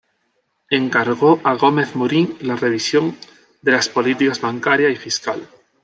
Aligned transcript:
Encargó 0.71 1.39
a 1.43 1.53
Gómez 1.53 1.95
Morín 1.95 2.35
la 2.41 2.55
revisión 2.55 3.15
de 3.61 3.71
las 3.71 3.87
políticas 3.87 4.41
bancaria 4.41 4.89
y 4.89 4.95
fiscal. 4.95 5.47